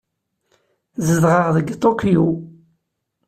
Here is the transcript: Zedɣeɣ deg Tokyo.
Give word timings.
Zedɣeɣ 1.07 1.47
deg 1.55 1.67
Tokyo. 1.81 2.27